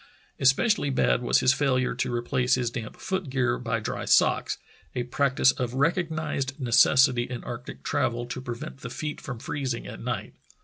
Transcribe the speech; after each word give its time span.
Especially 0.39 0.89
bad 0.89 1.21
was 1.21 1.41
his 1.41 1.53
failure 1.53 1.93
to 1.93 2.11
replace 2.11 2.55
his 2.55 2.71
damp 2.71 2.97
foot 2.97 3.29
gear 3.29 3.59
by 3.59 3.79
dry 3.79 4.03
socks— 4.03 4.57
a 4.95 5.03
practice 5.03 5.51
of 5.51 5.75
rec 5.75 5.93
ognized 5.93 6.59
necessity 6.59 7.21
in 7.29 7.43
arctic 7.43 7.83
travel 7.83 8.25
to 8.25 8.41
prevent 8.41 8.77
the 8.79 8.89
feet 8.89 9.21
from 9.21 9.37
freezing 9.37 9.85
at 9.85 10.01
night. 10.01 10.33